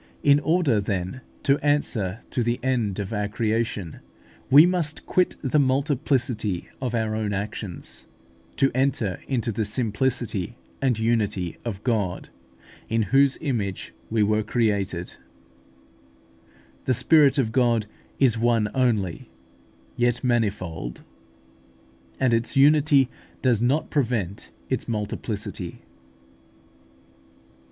[0.23, 3.99] In order, then, to answer the end of our creation,
[4.49, 8.07] we must quit the multiplicity of our own actions,
[8.55, 12.29] to enter into the simplicity and unity of God,
[12.89, 15.17] in whose image we were created (Gen.
[15.17, 15.17] i.
[16.83, 16.83] 27).
[16.85, 17.85] The Spirit of God
[18.17, 19.29] is "one only,"
[19.97, 22.17] "yet manifold" (Wisdom of Solomon vii.
[22.17, 23.09] 22), and its unity
[23.43, 25.83] does not prevent its multiplicity.